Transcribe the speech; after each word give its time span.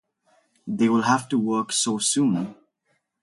They 0.65 0.89
will 0.89 1.03
have 1.03 1.29
to 1.29 1.37
work 1.37 1.71
so 1.71 1.99
soon. 1.99 2.55